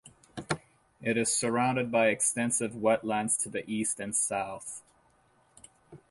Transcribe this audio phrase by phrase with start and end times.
[1.03, 4.81] It is surrounded by extensive wetlands to the east and south.